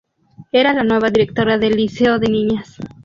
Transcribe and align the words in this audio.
Era 0.51 0.73
la 0.73 0.83
nueva 0.83 1.11
directora 1.11 1.59
del 1.59 1.75
liceo 1.77 2.17
de 2.17 2.27
niñas. 2.27 2.75